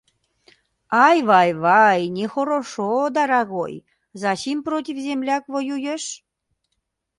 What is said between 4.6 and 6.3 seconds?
против земляк воюешь?